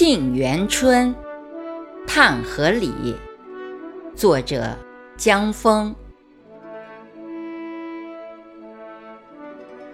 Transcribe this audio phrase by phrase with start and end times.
[0.00, 1.12] 沁园春·
[2.06, 3.16] 探河里，
[4.14, 4.76] 作者
[5.16, 5.92] 江枫。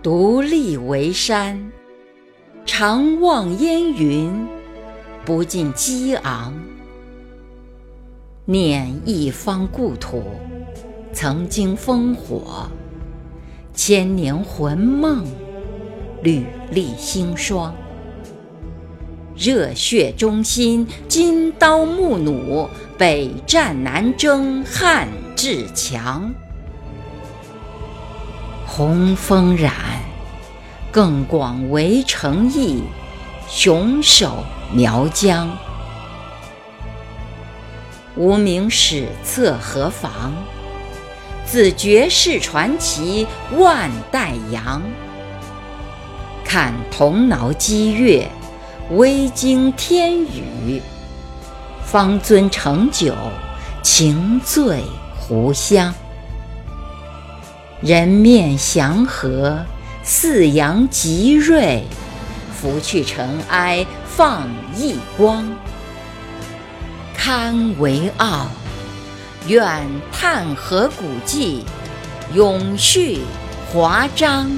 [0.03, 1.73] 独立为山，
[2.67, 4.47] 常望烟云，
[5.25, 6.53] 不尽激昂。
[8.45, 10.23] 念一方故土，
[11.15, 12.69] 曾经烽火，
[13.73, 15.25] 千年魂梦，
[16.23, 17.75] 屡历星霜。
[19.37, 26.33] 热血忠心，金刀木弩，北战南征，汉志强。
[28.65, 29.73] 红枫染，
[30.93, 32.85] 更广为诚意，
[33.49, 35.51] 雄守苗疆。
[38.15, 40.33] 无名史册何妨？
[41.45, 43.27] 自绝世传奇
[43.57, 44.81] 万代扬。
[46.45, 48.31] 看童脑激越。
[48.91, 50.81] 微经天宇，
[51.87, 53.15] 方尊成酒，
[53.83, 54.83] 情醉
[55.17, 55.93] 湖湘。
[57.81, 59.59] 人面祥和，
[60.03, 61.85] 四阳极瑞，
[62.55, 64.47] 拂去尘埃放
[64.77, 65.47] 异光。
[67.17, 68.49] 堪为傲，
[69.47, 69.67] 愿
[70.13, 71.65] 探河古迹
[72.35, 73.21] 永续
[73.73, 74.51] 华章。